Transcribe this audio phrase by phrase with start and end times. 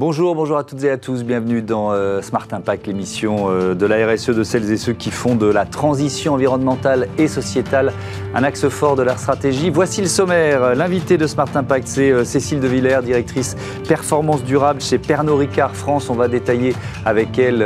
[0.00, 1.24] Bonjour, bonjour à toutes et à tous.
[1.24, 5.10] Bienvenue dans euh, Smart Impact, l'émission euh, de la RSE de celles et ceux qui
[5.10, 7.92] font de la transition environnementale et sociétale
[8.34, 9.68] un axe fort de leur stratégie.
[9.68, 10.74] Voici le sommaire.
[10.74, 15.76] L'invité de Smart Impact, c'est euh, Cécile de Villers, directrice performance durable chez Pernod Ricard
[15.76, 16.08] France.
[16.08, 17.62] On va détailler avec elle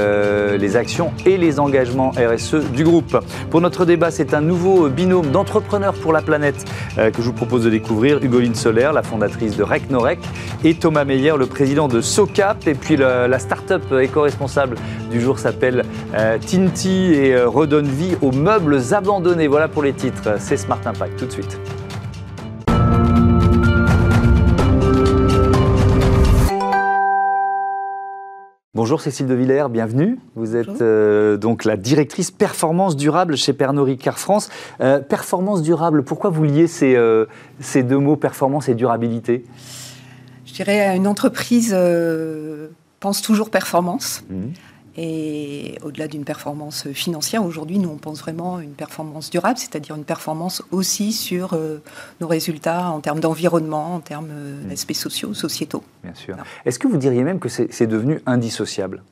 [0.59, 3.17] les actions et les engagements RSE du groupe.
[3.51, 6.65] Pour notre débat, c'est un nouveau binôme d'entrepreneurs pour la planète
[6.97, 8.23] que je vous propose de découvrir.
[8.23, 10.19] Hugoline Solaire, la fondatrice de RecNorec,
[10.65, 12.67] et Thomas Meyer, le président de SOCAP.
[12.69, 14.77] Et puis la, start-up éco-responsable
[15.11, 19.47] du jour s'appelle euh, Tinti et euh, redonne vie aux meubles abandonnés.
[19.47, 20.37] Voilà pour les titres.
[20.39, 21.19] C'est Smart Impact.
[21.19, 21.61] Tout de suite.
[28.77, 30.19] Bonjour Cécile de Villers, bienvenue.
[30.35, 34.51] Vous êtes euh, donc la directrice performance durable chez Pernod Ricard France.
[34.79, 36.99] performance durable, pourquoi vous liez ces,
[37.61, 39.45] ces deux mots, performance et durabilité?
[40.55, 42.69] Je dirais, une entreprise euh,
[43.01, 44.23] pense toujours performance.
[44.31, 44.53] Mhm.
[44.97, 49.97] Et au-delà d'une performance financière, aujourd'hui, nous, on pense vraiment à une performance durable, c'est-à-dire
[49.97, 51.79] une performance aussi sur euh,
[52.21, 54.69] nos résultats en termes d'environnement, en termes euh, mhm.
[54.69, 55.83] d'aspects sociaux, sociétaux.
[56.05, 56.37] Bien sûr.
[56.65, 59.03] Est-ce que vous diriez même que c'est devenu indissociable?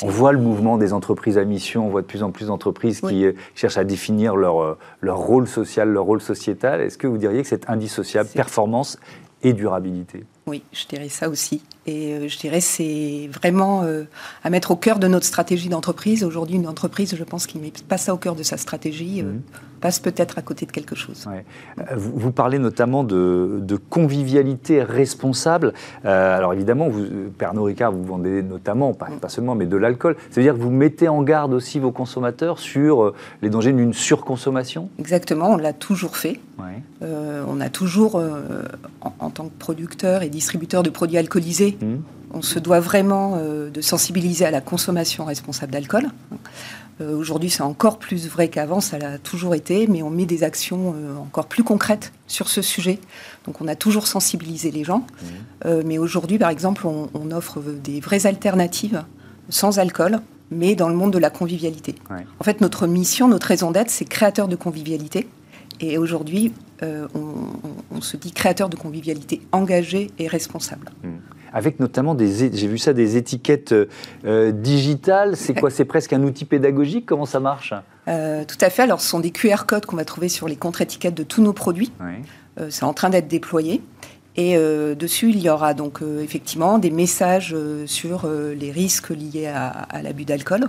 [0.00, 3.02] On voit le mouvement des entreprises à mission, on voit de plus en plus d'entreprises
[3.02, 6.80] qui cherchent à définir leur, leur rôle social, leur rôle sociétal.
[6.80, 8.98] Est-ce que vous diriez que c'est indissociable, performance
[9.44, 10.24] et durabilité.
[10.46, 11.62] Oui, je dirais ça aussi.
[11.86, 14.04] Et euh, je dirais c'est vraiment euh,
[14.42, 16.24] à mettre au cœur de notre stratégie d'entreprise.
[16.24, 19.20] Aujourd'hui, une entreprise, je pense, qui ne met pas ça au cœur de sa stratégie,
[19.20, 19.42] euh, mhm.
[19.80, 21.28] Passe peut-être à côté de quelque chose.
[21.96, 25.72] Vous, parlez notamment de, convivialité responsable.
[26.04, 27.04] alors évidemment, vous,
[27.36, 30.16] Pernod Ricard, vous vendez notamment, pas, pas seulement, mais de l'alcool.
[30.30, 33.92] Ça veut dire que vous mettez en garde aussi vos consommateurs sur les dangers d'une
[33.92, 34.88] surconsommation?
[34.98, 36.40] Exactement, on l'a toujours fait.
[37.00, 38.16] on a toujours,
[39.00, 41.96] en, en, tant que producteur et distributeur de produits alcoolisés, Mmh.
[42.36, 46.08] On se doit vraiment euh, de sensibiliser à la consommation responsable d'alcool.
[47.00, 50.44] Euh, aujourd'hui, c'est encore plus vrai qu'avant, ça l'a toujours été, mais on met des
[50.44, 52.98] actions euh, encore plus concrètes sur ce sujet.
[53.46, 55.04] Donc on a toujours sensibilisé les gens.
[55.64, 55.68] Mmh.
[55.84, 59.02] mais aujourd'hui, par exemple, on, offre des vraies alternatives
[59.48, 61.94] sans alcool, mais dans le monde de la convivialité.
[62.38, 65.26] En fait, notre mission, notre raison d'être, c'est créateur de convivialité.
[65.80, 70.90] Et aujourd'hui, on, se dit créateur de convivialité engagé et responsable.
[71.02, 71.08] Mmh
[71.54, 73.72] avec notamment des, j'ai vu ça, des étiquettes
[74.24, 75.36] euh, digitales.
[75.36, 75.70] C'est quoi?
[75.70, 77.06] C'est presque un outil pédagogique?
[77.06, 77.72] Comment ça marche?
[78.08, 78.82] Euh, Tout à fait.
[78.82, 81.52] Alors, ce sont des QR codes qu'on va trouver sur les contre-étiquettes de tous nos
[81.52, 81.92] produits.
[82.58, 83.80] Euh, c'est en train d'être déployé.
[84.36, 84.56] Et
[84.96, 87.54] dessus, il y aura donc effectivement des messages
[87.86, 90.68] sur les risques liés à l'abus d'alcool.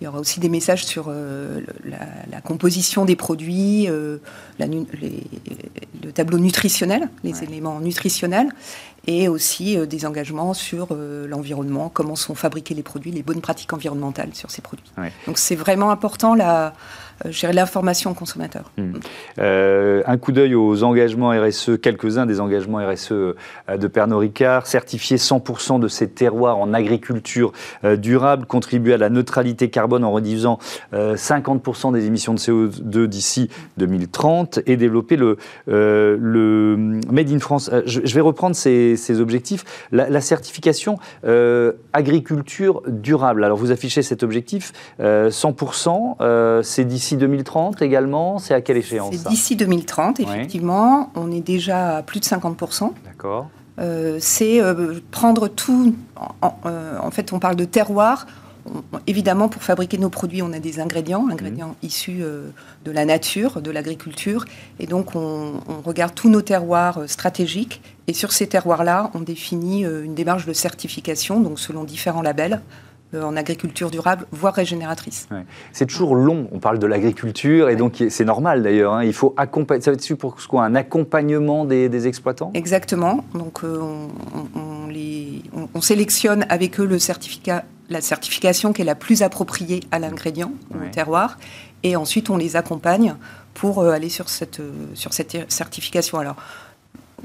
[0.00, 4.18] Il y aura aussi des messages sur euh, la, composition des produits, euh,
[4.60, 8.48] le tableau nutritionnel, les éléments nutritionnels,
[9.08, 13.72] et aussi euh, des engagements sur l'environnement, comment sont fabriqués les produits, les bonnes pratiques
[13.72, 14.84] environnementales sur ces produits.
[15.26, 16.70] Donc c'est vraiment important la euh,
[17.26, 18.70] gérer l'information consommateur.
[18.76, 18.92] Hmm.
[19.38, 23.34] Euh, un coup d'œil aux engagements RSE, quelques-uns des engagements RSE euh,
[23.76, 27.52] de Pernod Ricard, certifier 100% de ses terroirs en agriculture
[27.96, 30.58] durable, contribuer à la neutralité carbone en réduisant
[30.92, 35.36] 50% des émissions de CO2 d'ici 2030 et développer le,
[35.66, 37.70] Made in France.
[37.86, 39.64] Je, vais reprendre ces, objectifs.
[39.92, 40.98] La certification
[41.92, 43.44] agriculture durable.
[43.44, 49.14] Alors vous affichez cet objectif 100%, c'est d'ici d'ici 2030 également C'est à quelle échéance
[49.14, 51.10] C'est d'ici 2030, effectivement.
[51.14, 52.92] On est déjà à plus de 50%.
[53.04, 53.48] D'accord.
[53.78, 55.94] Euh, c'est euh, prendre tout.
[56.66, 58.26] Euh, en, fait, on parle de terroir.
[59.06, 61.32] évidemment, pour fabriquer nos produits, on a des ingrédients, mhm.
[61.32, 62.22] ingrédients issus
[62.84, 64.44] de la nature, de l'agriculture.
[64.80, 67.80] Et donc, on, on, regarde tous nos terroirs stratégiques.
[68.08, 72.60] Et sur ces terroirs-là, on définit une démarche de certification, donc selon différents labels.
[73.14, 75.28] Euh, en agriculture durable, voire régénératrice.
[75.72, 79.02] C'est toujours long, on parle de l'agriculture, et donc c'est normal d'ailleurs, hein.
[79.02, 82.50] il faut accompagner, ça va être pour quoi Un accompagnement des, exploitants?
[82.52, 83.78] Exactement, donc euh,
[84.54, 85.40] on, les,
[85.74, 90.52] on, sélectionne avec eux le certificat, la certification qui est la plus appropriée à l'ingrédient,
[90.74, 91.38] au terroir,
[91.84, 93.14] et ensuite on les accompagne
[93.54, 94.60] pour euh, aller sur cette,
[94.92, 96.18] sur cette certification.
[96.18, 96.36] Alors,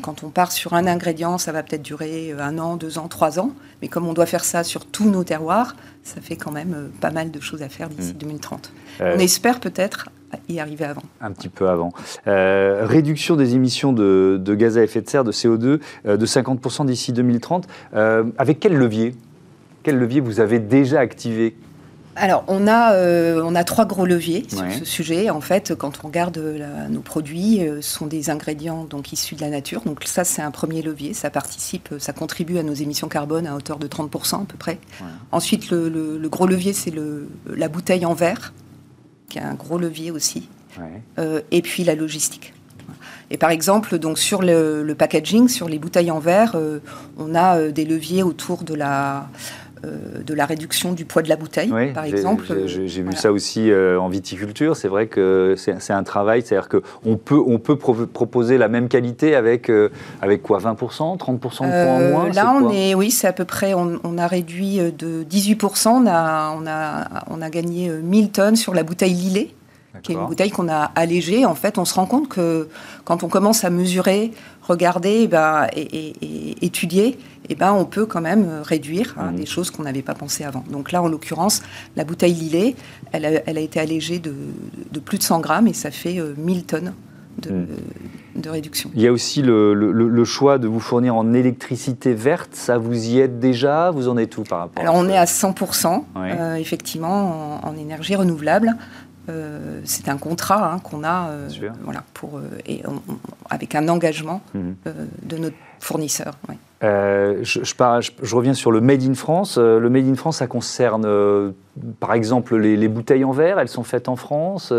[0.02, 3.08] quand on part sur un ingrédient, ça va peut-être durer euh, un an, deux ans,
[3.08, 3.52] trois ans.
[3.82, 6.88] Mais comme on doit faire ça sur tous nos terroirs, ça fait quand même euh,
[7.00, 8.72] pas mal de choses à faire d'ici 2030.
[8.72, 9.04] Mmh.
[9.04, 10.10] Euh, on espère peut-être
[10.50, 11.04] y arriver avant.
[11.22, 11.92] Un petit peu avant.
[12.26, 17.68] réduction des émissions de, gaz à effet de serre, de CO2, de 50% d'ici 2030.
[17.94, 19.14] avec quel levier?
[19.84, 21.56] Quel levier vous avez déjà activé?
[22.16, 25.30] Alors, on a, euh, on a trois gros leviers sur ce sujet.
[25.30, 26.38] En fait, quand on regarde
[26.90, 29.82] nos produits, ce sont des ingrédients donc issus de la nature.
[29.82, 31.14] Donc ça, c'est un premier levier.
[31.14, 34.80] Ça participe, ça contribue à nos émissions carbone à hauteur de 30% à peu près.
[35.32, 36.94] Ensuite, le, gros levier, c'est
[37.48, 38.54] la bouteille en verre,
[39.30, 40.50] qui est un gros levier aussi.
[41.52, 42.54] et puis la logistique.
[43.34, 46.80] Et par exemple, donc sur le, packaging, sur les bouteilles en verre, euh,
[47.18, 49.22] on a euh, des leviers autour de la euh,
[49.84, 52.46] de la réduction du poids de la bouteille, par exemple.
[52.66, 54.76] J'ai vu ça aussi en viticulture.
[54.76, 59.36] C'est vrai que c'est un travail, c'est-à-dire qu'on peut, on peut proposer la même qualité
[59.36, 59.72] avec,
[60.22, 63.46] avec quoi 20%, 30% de poids en moins Là, on est, oui, c'est à peu
[63.46, 68.56] près, on, a réduit de 18%, on a, on a, on a gagné 1000 tonnes
[68.56, 69.54] sur la bouteille Lillet
[70.02, 71.46] qui est une bouteille qu'on a allégée.
[71.46, 72.68] En fait, on se rend compte que
[73.04, 74.32] quand on commence à mesurer,
[74.64, 77.18] regarder eh ben, et, étudier,
[77.50, 79.36] eh ben, on peut quand même réduire hein, mhm.
[79.36, 80.64] des choses qu'on n'avait pas pensé avant.
[80.72, 81.62] Donc là, en l'occurrence,
[81.96, 82.76] la bouteille Lillet,
[83.12, 84.34] elle a, été allégée de,
[85.00, 86.94] plus de 100 grammes et ça fait 1000 euh, tonnes
[87.50, 87.68] mhm.
[88.36, 88.90] de, réduction.
[88.96, 92.52] Il y a aussi le, choix de vous fournir en électricité verte.
[92.54, 93.92] Ça vous y aide déjà?
[93.92, 97.78] Vous en êtes où par rapport Alors, on est à 100%, euh, effectivement, en, en,
[97.78, 98.76] énergie renouvelable.
[99.30, 101.50] Euh, c'est un contrat hein, qu'on a euh,
[101.84, 102.84] voilà, pour, euh, et
[103.50, 104.76] avec un engagement mhm.
[105.24, 106.34] de notre fournisseur.
[106.82, 109.58] Je, je, reviens sur le Made in France.
[109.58, 111.54] Le Made in France, ça concerne
[112.02, 114.74] par exemple les, bouteilles en verre, elles sont faites en France.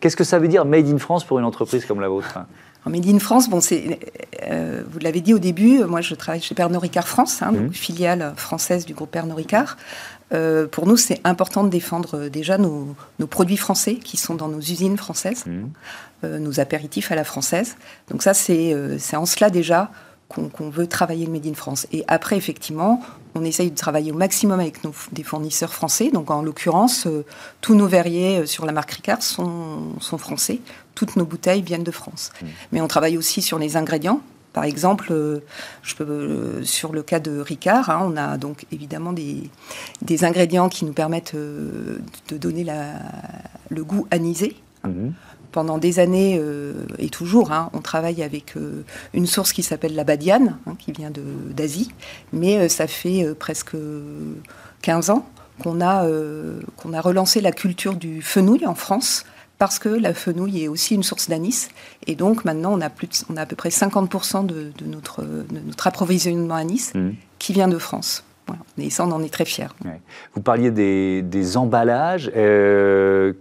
[0.00, 2.38] Qu'est-ce que ça veut dire Made in France pour une entreprise comme la vôtre?
[2.86, 7.08] Made in France, bon, vous l'avez dit au début, moi je travaille chez Pernod Ricard
[7.08, 7.72] France, hein, mhm.
[7.72, 9.76] filiale française du groupe Pernod Ricard.
[10.32, 12.96] Euh, pour nous, c'est important de défendre euh, déjà nos,
[13.30, 15.64] produits français qui sont dans nos usines françaises, mmh.
[16.24, 17.76] euh, nos apéritifs à la française.
[18.10, 18.74] Donc ça, c'est
[19.14, 19.90] en cela déjà
[20.28, 21.86] qu'on veut travailler le Made in France.
[21.92, 23.00] Et après, effectivement,
[23.36, 26.10] on essaye de travailler au maximum avec nos, des fournisseurs français.
[26.10, 27.06] Donc en l'occurrence,
[27.60, 30.60] tous nos verriers sur la marque Ricard sont, sont, français.
[30.96, 32.32] Toutes nos bouteilles viennent de France.
[32.40, 32.46] Mmh.
[32.72, 34.22] Mais on travaille aussi sur les ingrédients.
[34.54, 35.40] Par exemple, euh,
[35.82, 39.50] je peux, euh, sur le cas de Ricard, hein, on a donc évidemment des,
[40.00, 41.98] des, ingrédients qui nous permettent euh,
[42.28, 42.64] de donner
[43.68, 44.56] le goût anisé.
[44.84, 45.12] Mhm.
[45.50, 46.40] Pendant des années
[46.98, 48.54] et toujours, hein, on travaille avec
[49.12, 51.12] une source qui s'appelle la badiane, hein, qui vient
[51.50, 51.92] d'Asie,
[52.32, 53.76] mais ça fait presque
[54.82, 55.24] 15 ans
[55.62, 56.08] qu'on a,
[56.76, 59.24] qu'on a relancé la culture du fenouil en France
[59.58, 61.68] parce que la fenouil est aussi une source d'anis.
[62.06, 65.24] Et donc maintenant, on a, plus on a à peu près 50% de, notre,
[65.66, 67.10] notre approvisionnement anis mmh.
[67.38, 68.24] qui vient de France.
[68.78, 69.68] Et ça, on en est très fiers.
[70.34, 72.30] Vous parliez des, emballages.
[72.36, 73.32] Euh,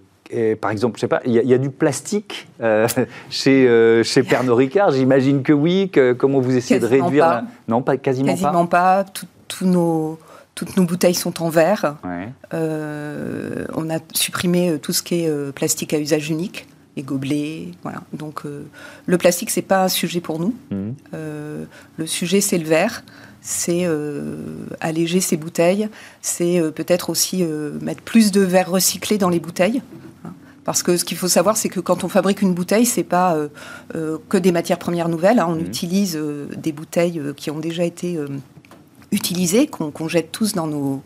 [0.62, 2.88] par exemple, je sais pas, il y, a du plastique euh,
[3.30, 5.90] chez, euh, chez Pernod Ricard J'imagine que oui.
[5.92, 9.06] Que, comment vous essayez de réduire Non, pas quasiment, quasiment pas.
[9.48, 10.18] Tous nos
[10.56, 11.98] toutes nos bouteilles sont en verre.
[12.54, 17.04] Euh, on a supprimé euh, tout ce qui est euh, plastique à usage unique, les
[17.04, 18.04] gobelets, voilà.
[18.14, 20.54] Donc le plastique c'est pas un sujet pour nous.
[20.70, 20.94] Mhm.
[21.98, 23.04] le sujet c'est le verre,
[23.42, 23.88] c'est
[24.80, 25.90] alléger ces bouteilles,
[26.22, 27.44] c'est peut-être aussi
[27.82, 29.82] mettre plus de verre recyclé dans les bouteilles.
[30.24, 30.34] Hein.
[30.66, 33.36] Parce que ce qu'il faut savoir, c'est que quand on fabrique une bouteille, c'est pas
[34.30, 35.40] que des matières premières nouvelles.
[35.40, 35.48] Hein.
[35.50, 35.66] On mhm.
[35.66, 36.20] utilise
[36.56, 38.20] des bouteilles qui ont déjà été
[39.14, 41.02] utilisés, qu'on jette tous dans nos,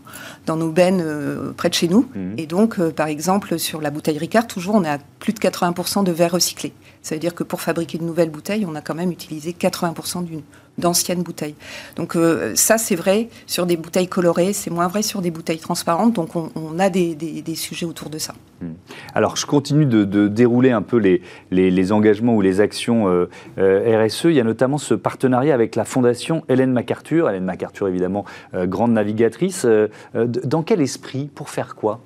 [0.45, 2.07] dans nos bennes euh, près de chez nous.
[2.15, 2.35] Mhm.
[2.37, 6.03] Et donc, euh, par exemple, sur la bouteille Ricard, toujours, on a plus de 80%
[6.03, 6.73] de verre recyclé.
[7.01, 10.25] Ça veut dire que pour fabriquer de nouvelles bouteilles, on a quand même utilisé 80%
[10.25, 10.41] d'une
[10.77, 11.55] d'anciennes bouteilles.
[11.95, 15.59] Donc euh, ça, c'est vrai sur des bouteilles colorées, c'est moins vrai sur des bouteilles
[15.59, 17.15] transparentes, donc on, a des,
[17.55, 18.33] sujets autour de ça.
[18.61, 18.73] Hmm.
[19.15, 24.05] Alors je continue de, dérouler un peu les, les, engagements ou les actions euh, euh,
[24.05, 24.25] RSE.
[24.25, 27.29] Il y a notamment ce partenariat avec la fondation Hélène MacArthur.
[27.29, 29.65] Hélène MacArthur, évidemment, grande navigatrice.
[30.13, 31.29] dans quel esprit?
[31.33, 32.01] Pour faire quoi?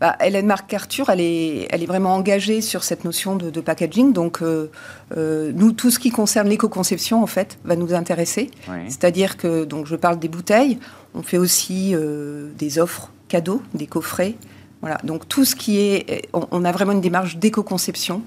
[0.00, 4.12] Bah, Hélène Marc Arthur, elle est, elle est vraiment engagée sur cette notion de, packaging.
[4.12, 4.70] Donc, euh,
[5.16, 8.50] euh, nous, tout ce qui concerne l'éco-conception, en fait, va nous intéresser.
[8.86, 10.78] C'est-à-dire que, donc, je parle des bouteilles.
[11.14, 14.36] On fait aussi euh, des offres cadeaux, des coffrets.
[14.82, 14.98] Voilà.
[15.02, 18.22] Donc, tout ce qui est, on, a vraiment une démarche d'éco-conception.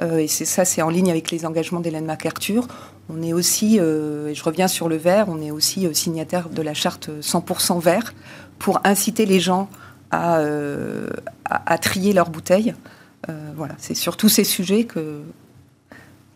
[0.00, 2.66] et c'est ça, c'est en ligne avec les engagements d'Hélène MacArthur.
[3.10, 6.72] On est aussi, et je reviens sur le verre, on est aussi signataire de la
[6.72, 8.14] charte 100% vert
[8.58, 9.68] pour inciter les gens
[10.12, 11.08] euh,
[11.44, 12.74] à, trier leurs bouteilles.
[13.28, 15.20] Euh, voilà, c'est sur tous ces sujets que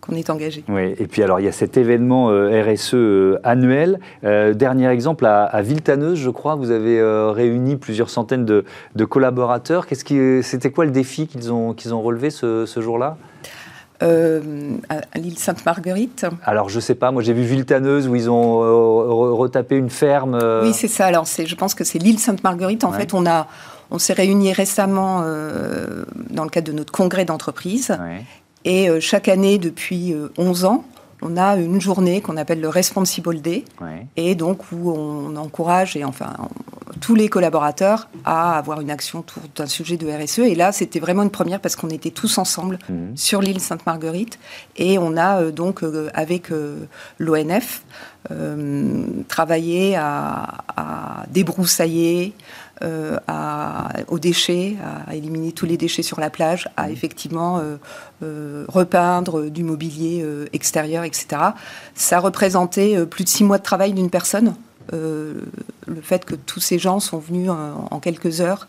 [0.00, 0.64] qu'on est engagé.
[0.68, 4.00] Oui, et puis alors il y a cet événement euh, RSE annuel.
[4.22, 7.02] dernier exemple à, Viltaneuse, je crois, vous avez
[7.32, 8.64] réuni plusieurs centaines de,
[9.06, 9.86] collaborateurs.
[9.86, 13.16] Qu'est-ce qui, c'était quoi le défi qu'ils ont qu'ils ont relevé ce jour-là?
[14.02, 16.26] Euh, à l'île Sainte-Marguerite.
[16.44, 20.34] Alors, je sais pas, moi j'ai vu Viltaneuse où ils ont euh, retapé une ferme.
[20.34, 20.64] Euh.
[20.64, 21.06] Oui, c'est ça.
[21.06, 22.84] Alors, je pense que c'est l'île Sainte-Marguerite.
[22.84, 23.46] En fait, on a,
[23.90, 25.20] On s'est réunis récemment
[26.30, 27.96] dans le cadre de notre congrès d'entreprise.
[28.64, 30.84] Et chaque année, depuis 11 ans,
[31.24, 33.64] on a une journée qu'on appelle le Responsible Day,
[34.16, 36.34] et donc où on encourage et enfin
[37.00, 40.40] tous les collaborateurs à avoir une action autour d'un sujet de RSE.
[40.40, 43.16] Et là, c'était vraiment une première parce qu'on était tous ensemble mhm.
[43.16, 44.38] sur l'île Sainte-Marguerite,
[44.76, 46.86] et on a euh, donc euh, avec euh,
[47.18, 47.82] l'ONF
[49.28, 52.32] travaillé à débroussailler,
[52.82, 53.18] euh,
[54.08, 54.76] aux déchets,
[55.06, 56.90] à éliminer tous les déchets sur la plage, à mmh.
[56.90, 57.76] effectivement euh,
[58.24, 61.26] euh, repeindre du mobilier extérieur, etc.
[61.94, 64.54] Ça représentait plus de six mois de travail d'une personne.
[64.92, 65.40] le
[66.02, 68.66] fait que tous ces gens sont venus en, quelques heures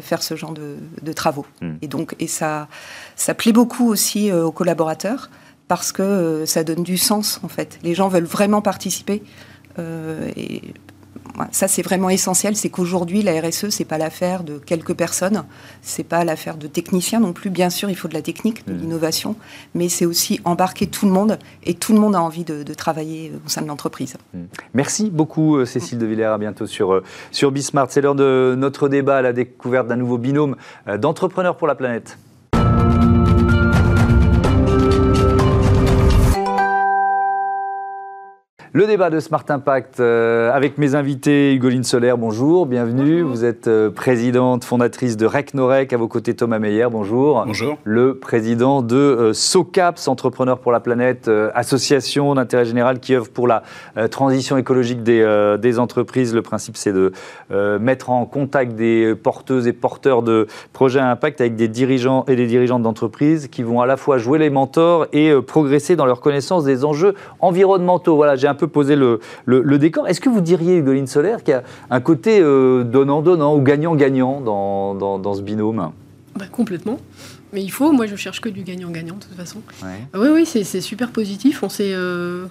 [0.00, 1.46] faire ce genre de, travaux.
[1.60, 1.70] Mmh.
[1.82, 2.68] Et donc, et ça,
[3.16, 5.28] ça plaît beaucoup aussi aux collaborateurs
[5.66, 7.78] parce que ça donne du sens en fait.
[7.82, 9.22] Les gens veulent vraiment participer.
[9.78, 10.62] et
[11.50, 15.44] ça c'est vraiment essentiel, c'est qu'aujourd'hui la RSE c'est pas l'affaire de quelques personnes,
[15.82, 17.50] c'est pas l'affaire de techniciens non plus.
[17.50, 18.78] Bien sûr, il faut de la technique, de mmh.
[18.78, 19.36] l'innovation,
[19.74, 23.32] mais c'est aussi embarquer tout le monde et tout le monde a envie de, travailler
[23.44, 24.16] au sein de l'entreprise.
[24.32, 24.38] Mmh.
[24.74, 27.88] Merci beaucoup euh, Cécile de Villers, à bientôt sur euh, sur Bismart.
[27.90, 30.56] C'est l'heure de notre débat à la découverte d'un nouveau binôme
[30.88, 32.18] euh, d'entrepreneurs pour la planète.
[38.72, 43.22] Le débat de Smart Impact euh, avec mes invités, Hugoline Solaire, bonjour, bienvenue.
[43.22, 47.42] Vous êtes euh, présidente, fondatrice de RecNorec, à vos côtés Thomas Meyer, bonjour.
[47.46, 47.78] Bonjour.
[47.82, 53.48] Le président de euh, SOCAPS, Entrepreneurs pour la planète, association d'intérêt général qui œuvre pour
[53.48, 53.64] la
[54.08, 56.32] transition écologique des, des, entreprises.
[56.32, 57.12] Le principe, c'est de
[57.78, 62.36] mettre en contact des porteuses et porteurs de projets à impact avec des dirigeants et
[62.36, 66.20] des dirigeantes d'entreprises qui vont à la fois jouer les mentors et progresser dans leur
[66.20, 68.14] connaissance des enjeux environnementaux.
[68.14, 70.06] Voilà, j'ai un peu poser le, le, décor.
[70.06, 74.40] Est-ce que vous diriez, Hugoline Solaire, qu'il y a un côté euh, donnant-donnant ou gagnant-gagnant
[74.40, 75.90] dans, dans, ce binôme?
[76.38, 76.98] Bah, Complètement.
[77.52, 79.60] Mais il faut, moi je cherche que du gagnant-gagnant de toute façon.
[80.14, 81.64] Oui, oui, c'est super positif.
[81.64, 82.46] On s'est euh,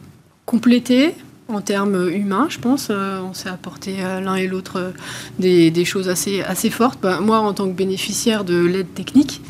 [0.45, 1.15] complété
[1.47, 2.89] en termes humains, je pense.
[2.91, 4.91] Euh, on s'est apporté l'un et l'autre
[5.39, 6.99] des, des, choses assez, assez fortes.
[7.01, 9.41] Bah, moi, en tant que bénéficiaire de l'aide technique,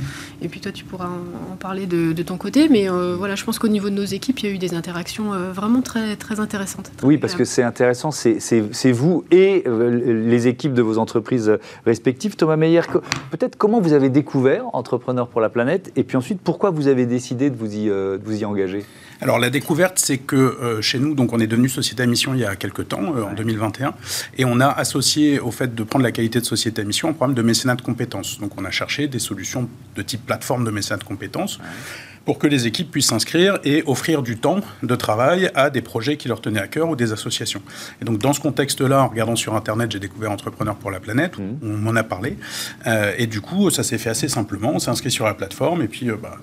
[0.42, 1.10] et puis toi, tu pourras
[1.52, 2.70] en, parler de, ton côté.
[2.70, 4.74] Mais euh, voilà, je pense qu'au niveau de nos équipes, il y a eu des
[4.74, 6.92] interactions euh, vraiment très, très intéressantes.
[7.04, 12.36] oui, parce que c'est intéressant, c'est vous et euh, les équipes de vos entreprises respectives.
[12.36, 12.82] Thomas Meyer,
[13.32, 17.06] peut-être comment vous avez découvert Entrepreneurs pour la planète et puis ensuite, pourquoi vous avez
[17.06, 18.86] décidé de vous y, de vous y engager?
[19.22, 22.40] Alors la découverte, c'est que chez nous, donc on est devenu société à mission il
[22.40, 23.94] y a quelques temps, en 2021,
[24.38, 27.14] et on a associé au fait de prendre la qualité de société à mission un
[27.14, 28.40] programme de mécénat de compétences.
[28.40, 31.60] Donc on a cherché des solutions de type plateforme de mécénat de compétences
[32.26, 36.16] pour que les équipes puissent s'inscrire et offrir du temps de travail à des projets
[36.16, 37.64] qui leur tenaient à cœur ou des associations.
[38.00, 41.40] Et donc dans ce contexte-là, en regardant sur Internet, j'ai découvert Entrepreneurs pour la planète,
[41.40, 41.44] mmh.
[41.64, 42.38] on m'en a parlé,
[42.86, 45.82] euh, et du coup ça s'est fait assez simplement, on s'est inscrit sur la plateforme
[45.82, 46.38] et puis euh, bah,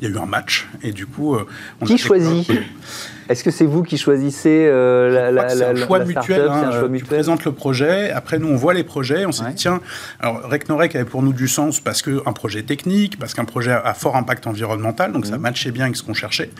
[0.00, 0.68] il y a eu un match.
[0.82, 1.46] Et du coup euh,
[1.82, 2.50] on qui choisit?
[3.28, 6.88] est-ce que c'est vous qui choisissez euh, la, la, la, choix mutuel, hein, un choix
[6.88, 7.08] mutuel.
[7.08, 9.80] Tu présentes le projet, après nous on voit les projets, on s'est dit tiens,
[10.20, 13.94] alors Recnorec avait pour nous du sens parce qu'un projet technique, parce qu'un projet a
[13.94, 15.40] fort impact environnemental, donc ça mmh.
[15.40, 16.50] matchait bien avec ce qu'on cherchait.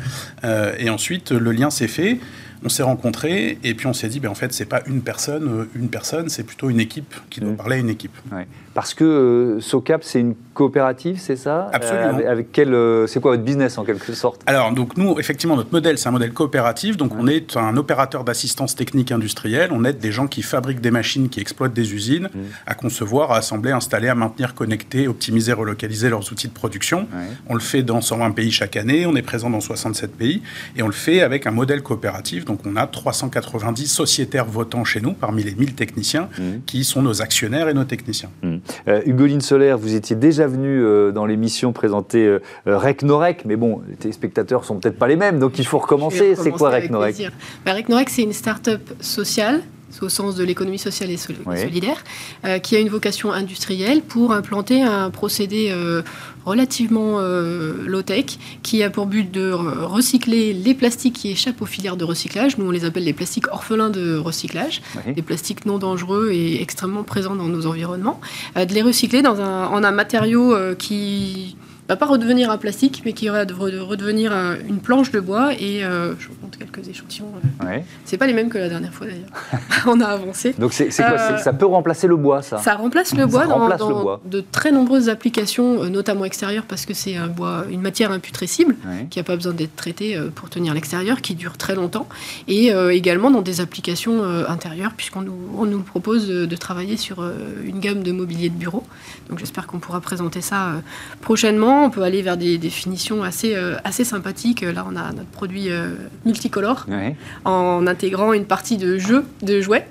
[0.44, 2.18] Euh, et ensuite le lien s'est fait
[2.64, 5.48] on s'est rencontrés et puis on s'est dit, ben, en fait, c'est pas une personne,
[5.48, 7.56] euh, une personne, c'est plutôt une équipe qui doit mmh.
[7.56, 8.16] parler à une équipe.
[8.76, 11.70] Parce que euh, SOCAP, c'est une coopérative, c'est ça?
[11.72, 12.18] Absolument.
[12.18, 14.42] Euh, avec, quel, c'est quoi votre business en quelque sorte?
[14.44, 16.98] Alors, donc nous, effectivement, notre modèle, c'est un modèle coopératif.
[16.98, 19.70] Donc, on est un opérateur d'assistance technique industrielle.
[19.72, 22.38] On aide des gens qui fabriquent des machines, qui exploitent des usines, mmh.
[22.66, 27.08] à concevoir, à assembler, installer, à maintenir, connecter, optimiser, relocaliser leurs outils de production.
[27.48, 29.06] On le fait dans 120 pays chaque année.
[29.06, 30.42] On est présent dans 67 pays
[30.76, 32.44] et on le fait avec un modèle coopératif.
[32.44, 36.42] Donc, on a 390 sociétaires votants chez nous, parmi les 1000 techniciens, mmh.
[36.66, 38.28] qui sont nos actionnaires et nos techniciens.
[38.42, 38.56] Mmh.
[38.88, 43.80] Euh, Hugoline Solaire, vous étiez déjà venu euh, dans l'émission présenter euh, RecNorec, mais bon,
[43.88, 46.34] les téléspectateurs sont peut-être pas les mêmes, donc il faut recommencer.
[46.36, 47.30] C'est quoi RecNorec
[47.64, 49.62] bah, RecNorec, c'est une start-up sociale
[50.02, 52.02] au sens de l'économie sociale et solidaire,
[52.44, 56.02] euh, qui a une vocation industrielle pour implanter un procédé euh,
[56.44, 61.96] relativement euh, low-tech, qui a pour but de recycler les plastiques qui échappent aux filières
[61.96, 62.58] de recyclage.
[62.58, 64.82] Nous, on les appelle les plastiques orphelins de recyclage,
[65.14, 68.20] des plastiques non dangereux et extrêmement présents dans nos environnements,
[68.54, 71.56] de les recycler dans un, en un matériau qui
[71.88, 74.32] va pas redevenir un plastique, mais qui va redevenir
[74.68, 75.52] une planche de bois.
[75.54, 77.32] Et je vous montre quelques échantillons.
[77.64, 77.84] Ouais.
[78.04, 79.28] C'est pas les mêmes que la dernière fois d'ailleurs.
[79.86, 80.54] On a avancé.
[80.58, 82.58] Donc c'est quoi Ça peut remplacer le bois, ça?
[82.58, 87.28] Ça remplace le bois dans, de très nombreuses applications, notamment extérieures, parce que c'est un
[87.28, 88.76] bois, une matière imputrescible
[89.10, 92.08] qui n'a pas besoin d'être traitée pour tenir l'extérieur, qui dure très longtemps,
[92.48, 97.22] et également dans des applications intérieures, puisqu'on nous, on nous propose de, travailler sur
[97.64, 98.82] une gamme de mobilier de bureau.
[99.28, 100.72] Donc j'espère qu'on pourra présenter ça
[101.20, 101.75] prochainement.
[101.84, 103.54] On peut aller vers des définitions assez,
[103.84, 104.62] assez sympathiques.
[104.62, 105.68] Là, on a notre produit
[106.24, 106.86] multicolore
[107.44, 109.86] en intégrant une partie de jeu, de jouets.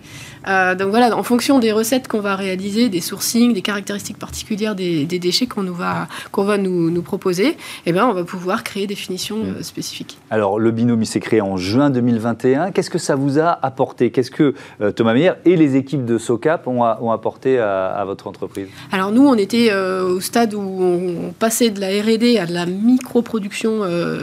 [0.47, 4.75] Euh, donc voilà, en fonction des recettes qu'on va réaliser, des sourcings, des caractéristiques particulières
[4.75, 8.87] des, déchets qu'on va, qu'on va nous, nous, proposer, eh bien, on va pouvoir créer
[8.87, 9.55] des finitions mm.
[9.59, 10.17] euh, spécifiques.
[10.29, 12.71] Alors, le binôme, s'est créé en juin 2021.
[12.71, 14.11] Qu'est-ce que ça vous a apporté?
[14.11, 18.27] Qu'est-ce que euh, Thomas Meyer et les équipes de SOCAP ont, ont apporté à, votre
[18.27, 18.67] entreprise?
[18.91, 22.65] Alors, nous, on était au stade où on passait de la R&D à de la
[22.65, 23.79] micro-production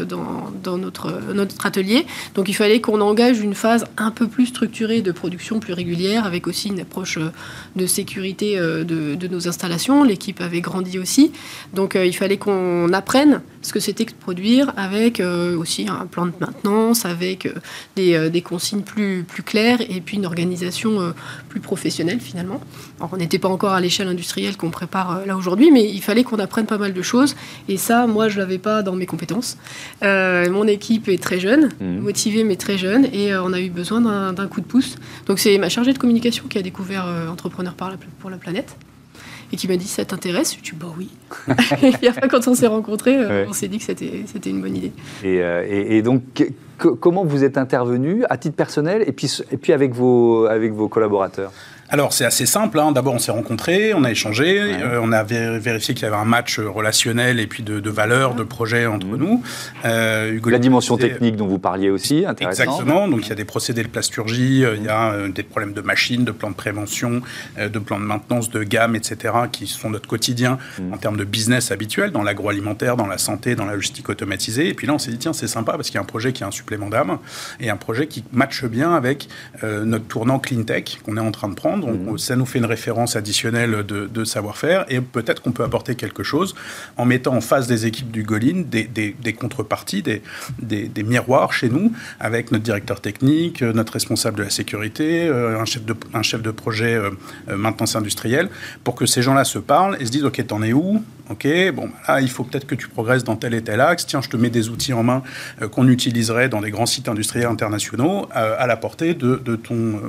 [0.09, 2.07] dans, dans notre, notre atelier.
[2.35, 6.12] Donc, il fallait qu'on engage une phase un peu plus structurée de production plus régulière
[6.21, 7.31] avec aussi une approche euh,
[7.77, 10.05] de sécurité euh, de, nos installations.
[10.05, 11.33] L'équipe avait grandi aussi.
[11.75, 16.07] Donc euh, il fallait qu'on apprenne ce que c'était que de produire avec aussi un
[16.07, 17.49] plan de maintenance, avec
[17.97, 21.15] des, consignes plus, plus claires et puis une organisation
[21.49, 22.61] plus professionnelle finalement.
[22.99, 26.25] Alors on n'était pas encore à l'échelle industrielle qu'on prépare là aujourd'hui, mais il fallait
[26.25, 27.37] qu'on apprenne pas mal de choses.
[27.69, 29.57] Et ça, moi, je ne l'avais pas dans mes compétences.
[30.03, 31.99] mon équipe est très jeune, mmh.
[31.99, 34.01] motivée mais très jeune, et on a eu besoin
[34.33, 34.97] d'un coup de pouce.
[35.27, 37.75] Donc c'est ma chargée de communication qui a découvert euh, Entrepreneur
[38.21, 38.77] pour la planète
[39.53, 40.57] et qui m'a dit ça t'intéresse?
[40.61, 41.11] Je suis bah oui.
[42.03, 44.93] et après quand on s'est rencontrés, euh, on s'est dit que c'était une bonne idée.
[45.23, 46.23] Et, euh, et, donc
[46.79, 49.05] comment vous êtes intervenu à titre personnel?
[49.07, 51.53] Et puis, et puis avec, vos, avec vos collaborateurs?
[51.93, 52.81] Alors c'est assez simple.
[52.81, 52.91] Hein.
[52.93, 56.25] D'abord on s'est rencontrés, on a échangé, euh, on a vérifié qu'il y avait un
[56.25, 59.17] match relationnel et puis de, de valeurs, de projets entre mmh.
[59.17, 59.43] nous.
[59.85, 62.63] Euh, La dimension technique dont vous parliez aussi, intéressant.
[62.63, 63.09] Exactement.
[63.09, 65.83] Donc il y a des procédés de plasturgie, euh, il y a des problèmes de
[65.83, 67.21] machines, de plans de prévention,
[67.59, 69.35] de plans de maintenance, de gamme, etc.
[69.53, 70.95] qui sont notre quotidien mmh.
[70.95, 74.69] en termes de business habituel dans l'agroalimentaire, dans la santé, dans la logistique automatisée.
[74.69, 76.33] Et puis là on s'est dit tiens c'est sympa parce qu'il y a un projet
[76.33, 77.19] qui a un supplément d'âme
[77.61, 79.29] et un projet qui matche bien avec
[79.63, 82.67] notre tournant clean tech qu'on est en train de prendre donc ça nous fait une
[82.67, 86.55] référence additionnelle de, savoir-faire et peut-être qu'on peut apporter quelque chose
[86.97, 90.23] en mettant en face des équipes du Golin des, contreparties, des,
[90.61, 95.65] des, miroirs chez nous avec notre directeur technique, notre responsable de la sécurité, euh, un
[95.65, 97.11] chef de, un chef de projet euh,
[97.49, 98.49] euh, maintenance industrielle
[98.85, 101.03] pour que ces gens-là se parlent et se disent ok t'en es où?
[101.31, 104.07] Ok, bon, bah là, il faut peut-être que tu progresses dans tel et tel axe.
[104.07, 105.23] Tiens, je te mets des outils en main
[105.71, 110.01] qu'on utiliserait dans des grands sites industriels internationaux à la portée de, ton,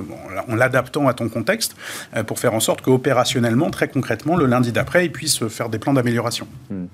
[0.48, 1.76] en l'adaptant à ton contexte
[2.16, 5.78] euh, pour faire en sorte qu'opérationnellement, très concrètement, le lundi d'après, ils puissent faire des
[5.78, 6.46] plans d'amélioration.
[6.70, 6.86] Hmm.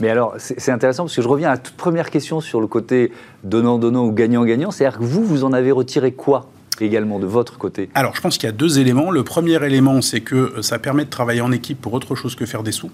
[0.00, 2.66] Mais alors, c'est intéressant parce que je reviens à la toute première question sur le
[2.66, 3.12] côté
[3.44, 4.72] donnant-donnant ou gagnant-gagnant.
[4.72, 7.88] C'est-à-dire que vous, vous en avez retiré quoi également de votre côté?
[7.94, 9.12] Alors, je pense qu'il y a deux éléments.
[9.12, 12.44] Le premier élément, c'est que ça permet de travailler en équipe pour autre chose que
[12.44, 12.90] faire des sous.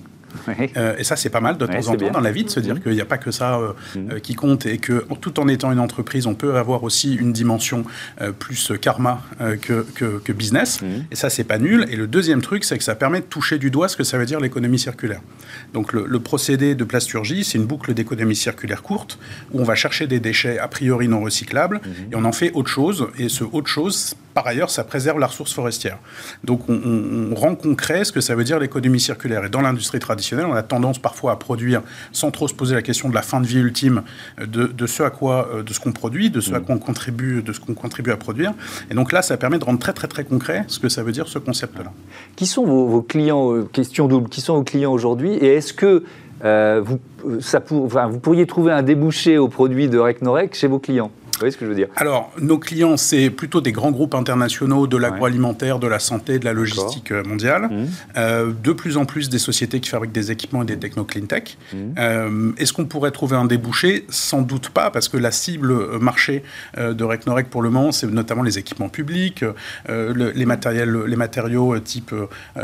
[0.77, 2.61] Euh, et ça, c'est pas mal de temps en temps dans la vie de se
[2.61, 2.81] dire mmh.
[2.81, 4.11] qu'il n'y a pas que ça euh, mmh.
[4.13, 7.33] euh, qui compte et que tout en étant une entreprise, on peut avoir aussi une
[7.33, 7.85] dimension
[8.39, 9.23] plus karma
[9.61, 10.81] que, que, business.
[10.81, 10.87] Mmh.
[11.11, 11.87] Et ça, c'est pas nul.
[11.91, 14.19] Et le deuxième truc, c'est que ça permet de toucher du doigt ce que ça
[14.19, 15.21] veut dire l'économie circulaire.
[15.75, 19.19] Donc le, le procédé de plasturgie, c'est une boucle d'économie circulaire courte
[19.53, 21.81] où on va chercher des déchets a priori non recyclables
[22.13, 23.09] et on en fait autre chose.
[23.19, 25.99] Et ce autre chose, par ailleurs, ça préserve la ressource forestière.
[26.45, 29.45] Donc on, on rend concret ce que ça veut dire l'économie circulaire.
[29.45, 32.81] Et dans l'industrie traditionnelle, on a tendance parfois à produire sans trop se poser la
[32.81, 34.03] question de la fin de vie ultime
[34.41, 36.63] de, ce à quoi, euh, de ce qu'on produit, de ce à mm.
[36.63, 38.55] quoi on contribue, de ce qu'on contribue à produire.
[38.91, 41.13] Et donc là, ça permet de rendre très très très concret ce que ça veut
[41.13, 41.93] dire ce concept-là.
[42.37, 46.03] Qui sont vos, clients, euh, question double, qui sont vos clients aujourd'hui et est-ce que
[46.47, 46.99] euh, vous,
[47.43, 51.11] ça pour, vous pourriez trouver un débouché au produit de Recnorec chez vos clients?
[51.41, 54.87] Voyez ce que je veux dire Alors, nos clients, c'est plutôt des grands groupes internationaux
[54.87, 57.69] de l'agroalimentaire, de la santé, de la logistique euh, mondiale.
[57.71, 57.87] Mmh.
[58.17, 61.27] Euh, de plus en plus des sociétés qui fabriquent des équipements et des techno clean
[61.27, 61.57] tech.
[61.73, 61.77] Mmh.
[61.99, 64.05] Euh, est-ce qu'on pourrait trouver un débouché?
[64.09, 66.43] Sans doute pas, parce que la cible marché
[66.77, 69.45] de Recnorec pour le moment, c'est notamment les équipements publics,
[69.89, 72.15] les, matériels, les matériaux type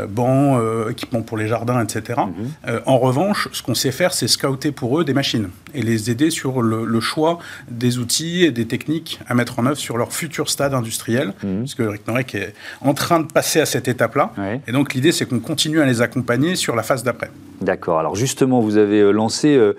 [0.09, 2.21] bancs, équipements pour les jardins, etc.
[2.27, 2.69] Mmh.
[2.85, 6.29] en revanche, ce qu'on sait faire, c'est scouter pour eux des machines et les aider
[6.29, 10.13] sur le, le choix des outils et des techniques à mettre en œuvre sur leur
[10.13, 11.59] futur stade industriel, mmh.
[11.59, 14.33] puisque Rick Norek est en train de passer à cette étape-là.
[14.67, 17.31] Et donc l'idée, c'est qu'on continue à les accompagner sur la phase d'après.
[17.61, 17.99] D'accord.
[17.99, 19.73] Alors justement, vous avez euh, lancé euh,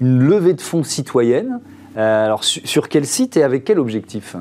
[0.00, 1.60] une levée de fonds citoyenne.
[1.96, 4.36] Euh, alors sur quel site et avec quel objectif?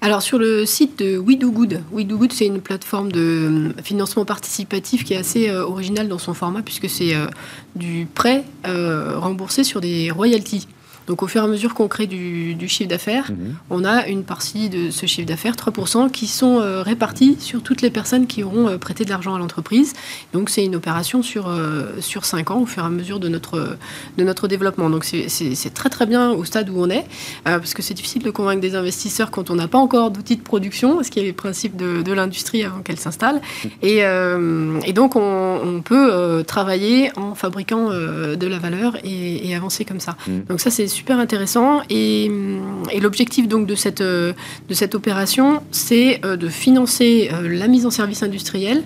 [0.00, 3.72] Alors sur le site de We Do Good, We Do Good c'est une plateforme de
[3.82, 7.14] financement participatif qui est assez originale dans son format puisque c'est
[7.74, 10.68] du prêt remboursé sur des royalties.
[11.06, 13.54] Donc au fur et à mesure qu'on crée du, chiffre d'affaires, mhm.
[13.70, 17.82] on a une partie de ce chiffre d'affaires, 3%, qui sont euh, répartis sur toutes
[17.82, 19.92] les personnes qui auront euh, prêté de l'argent à l'entreprise.
[20.32, 23.28] Donc c'est une opération sur, euh, sur 5 ans au fur et à mesure de
[23.28, 23.76] notre,
[24.18, 24.90] de notre développement.
[24.90, 27.04] Donc c'est très très bien au stade où on est,
[27.44, 30.42] parce que c'est difficile de convaincre des investisseurs quand on n'a pas encore d'outils de
[30.42, 33.40] production, ce qui est le principe de, de l'industrie avant qu'elle s'installe.
[33.82, 40.16] Et, et, donc on, peut travailler en fabriquant de la valeur et, avancer comme ça.
[40.26, 40.44] Mhm.
[40.48, 41.82] Donc ça c'est super intéressant.
[41.90, 42.30] Et,
[43.00, 44.34] l'objectif donc de cette, de
[44.70, 48.82] cette opération, c'est euh, de financer euh, la mise en service industrielle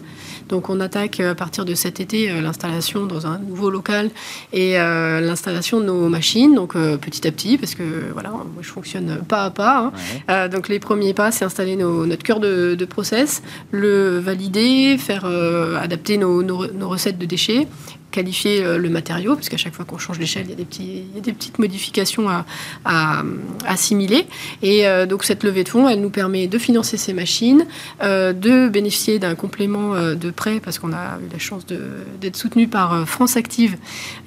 [0.51, 4.11] donc on attaque euh, à partir de cet été euh, l'installation dans un nouveau local
[4.53, 8.69] et euh, l'installation de nos machines, donc petit à petit, parce que voilà, moi je
[8.69, 9.93] fonctionne pas à pas.
[10.29, 10.49] Hein.
[10.49, 16.43] donc les premiers pas, c'est installer notre cœur de, process, le valider, faire adapter nos,
[16.89, 17.69] recettes de déchets
[18.11, 21.59] qualifier le matériau, parce qu'à chaque fois qu'on change d'échelle, il, y a des petites
[21.59, 22.29] modifications
[22.85, 23.23] à,
[23.67, 24.27] assimiler.
[24.63, 27.67] Et donc cette levée de fonds, elle nous permet de financer ces machines,
[28.01, 30.31] de bénéficier d'un complément de
[30.63, 33.77] parce qu'on a eu la chance d'être soutenu par euh, France Active,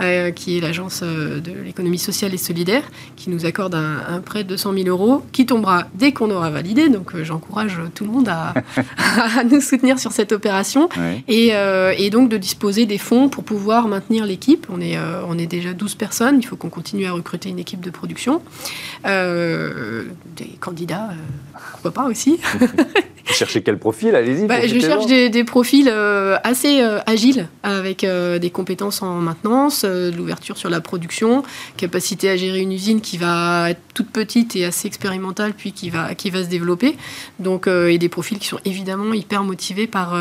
[0.02, 2.84] euh, qui est l'agence euh, de l'économie sociale et solidaire,
[3.16, 6.90] qui nous accorde un, prêt de 200 000 euros, qui tombera dès qu'on aura validé.
[6.90, 8.54] Donc j'encourage tout le monde à,
[9.50, 10.90] nous soutenir sur cette opération
[11.28, 11.52] et,
[12.12, 14.68] donc de disposer des fonds pour pouvoir maintenir l'équipe.
[14.70, 14.98] On est,
[15.38, 18.42] est déjà 12 personnes, il faut qu'on continue à recruter une équipe de production.
[19.04, 21.10] des candidats,
[21.72, 22.40] pourquoi pas aussi
[23.26, 24.48] Vous cherchez quel profil Allez-y.
[24.48, 29.86] Bah, je cherche des, profils euh, assez euh, agiles, avec euh, des compétences en maintenance,
[29.86, 31.44] de l'ouverture sur la production,
[31.78, 35.90] capacité à gérer une usine qui va être toute petite et assez expérimentale, puis qui
[35.90, 36.98] va, qui va se développer.
[37.40, 40.18] Donc, et des profils qui sont évidemment hyper motivés par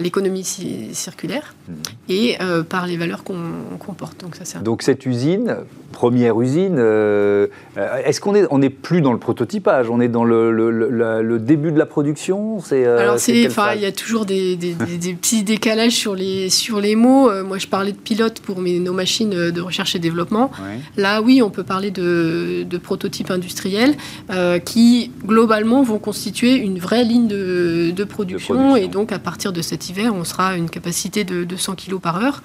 [0.00, 0.44] l'économie
[0.92, 1.72] circulaire mmh.
[2.08, 4.20] et par les valeurs qu'on porte.
[4.20, 5.56] Donc, ça, Donc cette usine,
[5.92, 10.50] première usine, est-ce qu'on est, on n'est plus dans le prototypage On est dans le,
[10.50, 13.92] le, le, le début de de la production C'est euh, alors c'est il y a
[13.92, 17.30] toujours des, petits décalages sur les sur les mots.
[17.30, 20.50] Euh, moi, je parlais de pilote pour mes, nos machines euh, de recherche et développement.
[20.96, 23.94] Là, oui, on peut parler de, de prototypes industriels
[24.64, 29.90] qui globalement vont constituer une vraie ligne de, production, Et donc, à partir de cet
[29.90, 32.42] hiver, on sera à une capacité de 200 kg par heure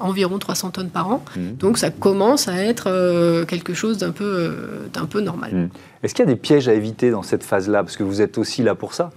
[0.00, 1.24] environ 300 tonnes par an.
[1.36, 1.52] Mmh.
[1.58, 4.52] Donc ça commence à être quelque chose d'un peu,
[4.92, 5.54] d'un peu normal.
[5.54, 5.68] Mmh.
[6.02, 7.82] Est-ce qu'il y a des pièges à éviter dans cette phase-là?
[7.82, 9.10] Parce que vous êtes aussi là pour ça.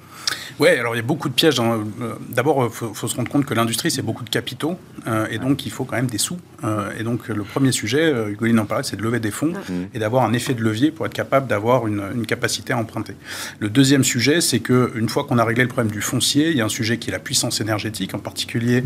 [0.59, 1.59] Oui, alors il y a beaucoup de pièges.
[1.59, 1.83] Euh,
[2.29, 5.65] d'abord, il faut, se rendre compte que l'industrie, c'est beaucoup de capitaux, euh, et donc
[5.65, 6.37] il faut quand même des sous.
[6.63, 9.53] Euh, et donc le premier sujet, Hugoline en parlait, c'est de lever des fonds
[9.93, 13.15] et d'avoir un effet de levier pour être capable d'avoir une, capacité à emprunter.
[13.59, 16.61] Le deuxième sujet, c'est qu'une fois qu'on a réglé le problème du foncier, il y
[16.61, 18.83] a un sujet qui est la puissance énergétique, en particulier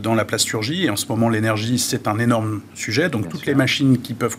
[0.00, 0.86] dans la plasturgie.
[0.86, 3.08] Et en ce moment, l'énergie, c'est un énorme sujet.
[3.10, 4.38] Donc toutes les machines qui peuvent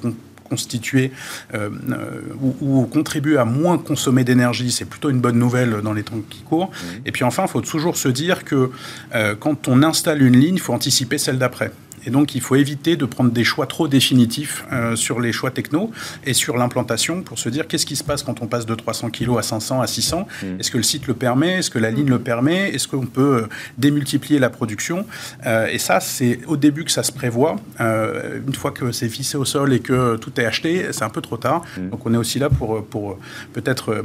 [0.49, 1.11] constituer
[1.53, 2.21] euh, euh,
[2.61, 6.41] ou, contribuer à moins consommer d'énergie, c'est plutôt une bonne nouvelle dans les temps qui
[6.41, 6.71] courent.
[7.05, 8.71] Et puis enfin, il faut toujours se dire que
[9.15, 11.71] euh, quand on installe une ligne, il faut anticiper celle d'après.
[12.09, 15.51] Et donc, il faut éviter de prendre des choix trop définitifs euh, sur les choix
[15.51, 15.91] techno
[16.25, 19.11] et sur l'implantation pour se dire qu'est-ce qui se passe quand on passe de 300
[19.11, 20.59] kg à 500, à 600 mm.
[20.59, 21.59] Est-ce que le site le permet?
[21.59, 22.69] Est-ce que la ligne le permet?
[22.73, 25.05] Est-ce qu'on peut euh, démultiplier la production?
[25.45, 27.57] Euh, Et ça, c'est au début que ça se prévoit.
[27.79, 31.21] une fois que c'est fissé au sol et que tout est acheté, c'est un peu
[31.21, 31.61] trop tard.
[31.77, 31.89] Mm.
[31.89, 33.19] Donc, on est aussi là pour, pour
[33.53, 34.03] peut-être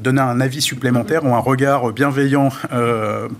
[0.00, 2.48] donner un avis supplémentaire ou un regard bienveillant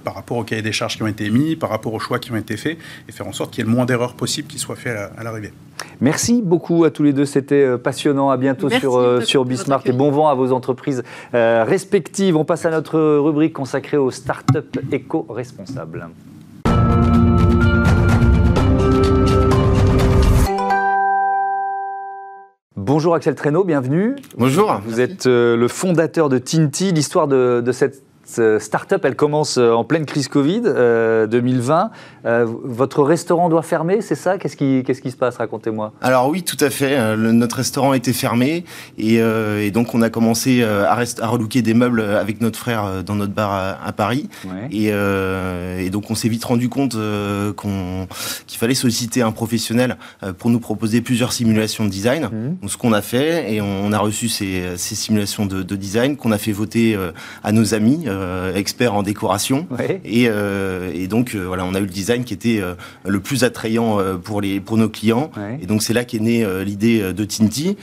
[0.04, 2.30] par rapport aux cahiers des charges qui ont été émis, par rapport aux choix qui
[2.32, 2.76] ont été faits
[3.08, 5.22] et faire en sorte qu'il y ait le moins d'erreurs possibles qui soient faites à,
[5.22, 5.52] l'arrivée.
[6.00, 8.30] Merci beaucoup à tous les deux, c'était euh, passionnant.
[8.30, 11.02] À bientôt sur, euh, sur Bismart et bon vent à vos entreprises
[11.34, 12.36] euh, respectives.
[12.36, 16.08] On passe à notre rubrique consacrée aux startups éco-responsables.
[22.76, 24.16] Bonjour Axel Traîneau, bienvenue.
[24.36, 24.80] Bonjour.
[24.86, 26.92] Vous êtes le fondateur de Tinti.
[26.92, 31.90] L'histoire de, cette start-up, elle commence euh, en pleine crise Covid 2020.
[32.24, 34.36] Euh, euh, votre restaurant doit fermer, c'est ça?
[34.38, 35.36] Qu'est-ce qui, qu'est-ce qui se passe?
[35.36, 35.92] Racontez-moi.
[36.00, 37.16] Alors oui, tout à fait.
[37.16, 38.64] notre restaurant était fermé
[38.98, 39.20] et,
[39.70, 43.78] donc on a commencé à, à, relooker des meubles avec notre frère dans notre bar
[43.84, 44.28] à, Paris.
[44.70, 44.90] Et,
[45.90, 46.96] donc on s'est vite rendu compte
[47.56, 48.08] qu'on,
[48.46, 49.96] qu'il fallait solliciter un professionnel
[50.38, 52.24] pour nous proposer plusieurs simulations de design.
[52.24, 52.56] Mmh.
[52.60, 56.16] Donc, ce qu'on a fait et on, a reçu ces, ces simulations de, de design
[56.16, 56.98] qu'on a fait voter
[57.44, 58.06] à nos amis
[58.54, 59.66] expert en décoration.
[60.04, 60.28] Et,
[61.08, 62.60] donc, voilà, on a eu le design qui était
[63.04, 65.30] le plus attrayant pour, les, pour nos clients.
[65.60, 67.76] Et donc, c'est là qu'est née l'idée de Tinti,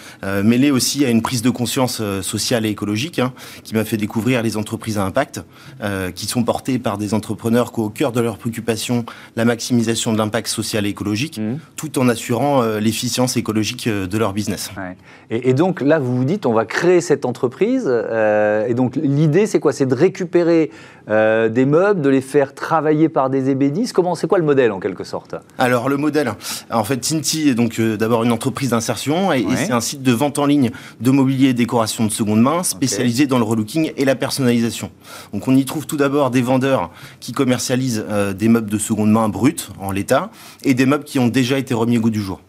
[0.44, 4.42] mêlée aussi à une prise de conscience sociale et écologique, hein, qui m'a fait découvrir
[4.44, 5.42] les entreprises à impact,
[6.16, 10.14] qui sont portées par des entrepreneurs qui ont au cœur de leurs préoccupations la maximisation
[10.14, 11.58] de l'impact social et écologique, mmh.
[11.76, 14.72] tout en assurant l'efficience écologique de leur business.
[15.30, 17.86] Et, donc là, vous vous dites, on va créer cette entreprise.
[17.88, 19.74] Euh, et donc l'idée, c'est quoi?
[19.74, 20.23] C'est de récupérer
[21.10, 23.94] euh, des meubles, de les faire travailler par des ébénistes.
[23.94, 25.36] Comment c'est quoi le modèle en quelque sorte?
[25.58, 26.32] Alors le modèle,
[26.72, 30.12] en fait, Tinti est donc euh, d'abord une entreprise d'insertion et, c'est un site de
[30.12, 34.06] vente en ligne de mobilier et décoration de seconde main spécialisé dans le relooking et
[34.06, 34.92] la personnalisation.
[35.34, 38.06] Donc on y trouve tout d'abord des vendeurs qui commercialisent
[38.36, 40.32] des meubles de seconde main bruts en l'état
[40.64, 42.42] et des meubles qui ont déjà été remis au goût du jour.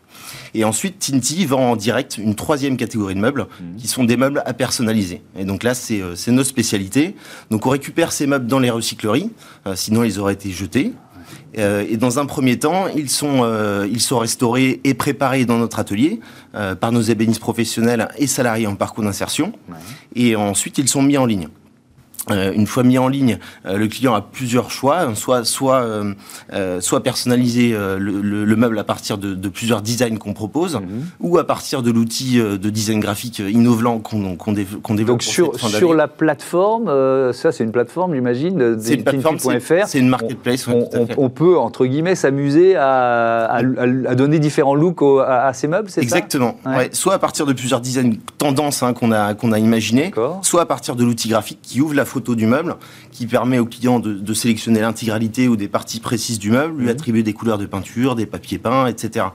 [0.55, 3.77] Et ensuite, Tinti vend en direct une troisième catégorie de meubles, mhm.
[3.77, 5.23] qui sont des meubles à personnaliser.
[5.39, 7.15] Et donc là, euh, c'est nos spécialités.
[7.51, 9.31] Donc on récupère ces meubles dans les recycleries,
[9.67, 10.93] euh, sinon ils auraient été jetés.
[11.57, 13.45] Euh, et dans un premier temps, ils sont,
[13.89, 16.21] ils sont restaurés et préparés dans notre atelier
[16.81, 19.53] par nos ébénistes professionnels et salariés en parcours d'insertion.
[20.17, 21.49] Et ensuite, ils sont mis en ligne.
[22.31, 25.83] Euh, une fois mis en ligne, euh, le client a plusieurs choix, soit soit
[26.53, 31.07] euh, soit personnaliser le, meuble à partir de, plusieurs designs qu'on propose, mhm.
[31.21, 35.07] ou à partir de l'outil de design graphique innovant qu'on développe.
[35.07, 36.87] Donc sur sur la plateforme,
[37.33, 40.67] ça c'est une plateforme, j'imagine, c'est une plateforme, c'est une marketplace.
[40.69, 46.01] On, on, peut entre guillemets s'amuser à, à, donner différents looks à, ces meubles, c'est
[46.01, 46.03] ça?
[46.03, 46.57] Exactement.
[46.65, 46.89] Ouais.
[46.93, 50.67] Soit à partir de plusieurs designs tendances hein, qu'on a qu'on a imaginé, soit à
[50.67, 52.77] partir de l'outil graphique qui ouvre la photo du meuble,
[53.11, 56.91] qui permet au client de, sélectionner l'intégralité ou des parties précises du meuble, lui mhm.
[56.91, 59.27] attribuer des couleurs de peinture, des papiers peints, etc.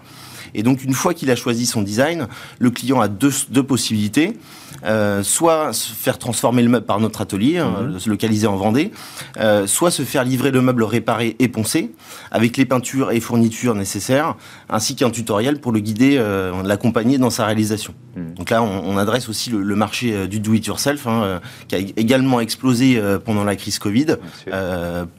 [0.53, 4.37] Et donc, une fois qu'il a choisi son design, le client a deux, deux possibilités.
[4.85, 7.97] Euh, soit se faire transformer le meuble par notre atelier, hein, mhm.
[8.07, 8.91] localisé en Vendée,
[9.37, 11.91] euh, soit se faire livrer le meuble réparé et poncé,
[12.31, 14.35] avec les peintures et fournitures nécessaires,
[14.69, 17.93] ainsi qu'un tutoriel pour le guider, euh, l'accompagner dans sa réalisation.
[18.15, 18.33] Mhm.
[18.35, 21.39] Donc là, on, adresse aussi le, marché du do-it-yourself, hein,
[21.69, 24.17] qui a également explosé pendant la crise Covid,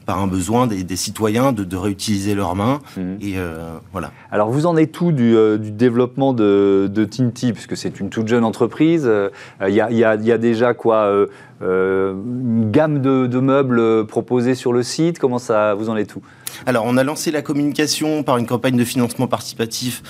[0.05, 2.79] par un besoin des, citoyens de, réutiliser leurs mains.
[2.97, 3.17] Mhm.
[3.21, 3.35] Et
[3.91, 4.11] voilà.
[4.31, 8.43] Alors, vous en êtes tout du, développement de, de Tinti, puisque c'est une toute jeune
[8.43, 9.09] entreprise.
[9.59, 11.27] Il euh, y, a, déjà quoi euh,
[11.61, 15.19] euh, une gamme de, meubles proposés sur le site?
[15.19, 16.21] Comment ça, vous en êtes tout
[16.65, 20.03] alors, on a lancé la communication par une campagne de financement participatif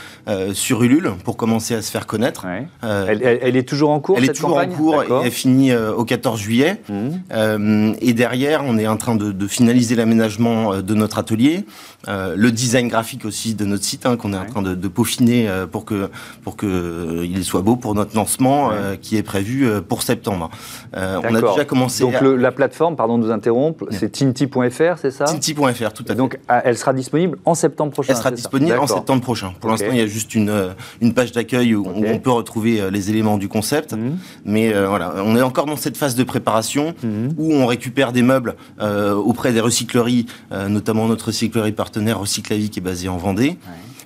[0.53, 2.45] sur Ulule pour commencer à se faire connaître.
[2.81, 6.39] elle, est toujours en cours Elle est toujours en cours et elle finit au 14
[6.39, 6.81] juillet.
[6.89, 7.93] Mmh.
[8.01, 11.65] et derrière, on est en train de, finaliser l'aménagement de notre atelier,
[12.07, 15.85] le design graphique aussi de notre site hein, qu'on est en train de, peaufiner pour
[15.85, 16.09] que
[16.43, 20.49] pour que il soit beau pour notre lancement qui est prévu pour septembre.
[20.93, 20.97] on
[21.35, 22.03] a déjà commencé.
[22.03, 25.25] Donc la plateforme, pardon de vous interrompre, c'est tinti.fr, c'est ça?
[25.25, 26.15] Tinti.fr, tout à fait.
[26.15, 28.13] Donc elle sera disponible en septembre prochain.
[28.13, 29.53] Elle sera disponible en septembre prochain.
[29.59, 32.81] Pour l'instant, il y a juste une, euh, une page d'accueil où, on peut retrouver
[32.81, 33.93] euh, les éléments du concept.
[33.93, 34.17] Mhm.
[34.45, 37.33] Mais euh, voilà, on est encore dans cette phase de préparation mhm.
[37.37, 40.25] où on récupère des meubles auprès des recycleries,
[40.69, 43.57] notamment notre recyclerie partenaire Recyclavi qui est basée en Vendée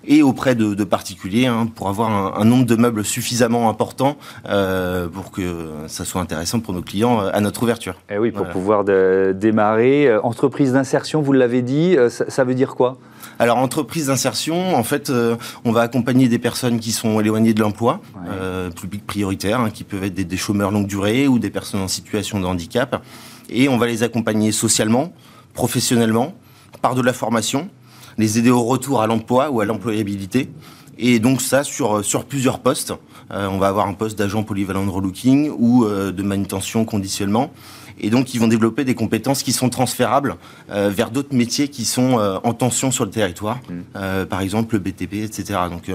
[0.07, 5.31] et auprès de, particuliers hein, pour avoir un, nombre de meubles suffisamment important euh, pour
[5.31, 5.41] que
[5.87, 7.93] ça soit intéressant pour nos clients euh, à notre ouverture.
[8.09, 10.07] Et eh oui, pour pouvoir démarrer.
[10.07, 12.97] Euh, entreprise d'insertion, vous l'avez dit, ça, veut dire quoi?
[13.39, 15.11] Alors, entreprise d'insertion, en fait,
[15.65, 18.01] on va accompagner des personnes qui sont éloignées de l'emploi,
[18.75, 21.87] public prioritaire, hein, qui peuvent être des, des, chômeurs longue durée ou des personnes en
[21.87, 23.03] situation de handicap.
[23.49, 25.13] Et on va les accompagner socialement,
[25.53, 26.33] professionnellement,
[26.81, 27.69] par de la formation,
[28.17, 30.49] les aider au retour à l'emploi ou à l'employabilité.
[30.97, 32.93] Et donc ça sur, sur plusieurs postes.
[33.31, 37.51] Euh, on va avoir un poste d'agent polyvalent de relooking ou euh, de manutention conditionnement.
[37.99, 40.35] Et donc, ils vont développer des compétences qui sont transférables
[40.69, 44.25] euh, vers d'autres métiers qui sont en tension sur le territoire, mmh.
[44.25, 45.59] par exemple le BTP, etc.
[45.69, 45.89] Donc,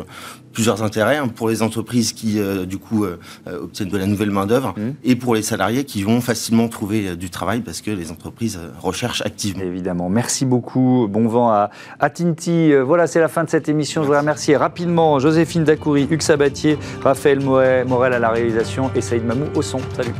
[0.52, 4.06] plusieurs intérêts hein, pour les entreprises qui, euh, du coup, euh, euh, obtiennent de la
[4.06, 4.90] nouvelle main-d'œuvre mmh.
[5.04, 9.22] et pour les salariés qui vont facilement trouver du travail parce que les entreprises recherchent
[9.22, 9.62] activement.
[9.62, 10.08] Évidemment.
[10.08, 11.06] Merci beaucoup.
[11.08, 12.72] Bon vent à, à Tinti.
[12.74, 14.02] Voilà, c'est la fin de cette émission.
[14.02, 19.24] Je voudrais remercier rapidement Joséphine Dacoury, Hugues Sabatier, Raphaël Morel à la réalisation et Saïd
[19.24, 19.80] Mamou au son.
[19.96, 20.14] Salut.